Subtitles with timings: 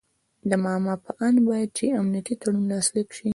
[0.49, 3.29] د ماما په آند باید چې امنیتي تړون لاسلیک شي.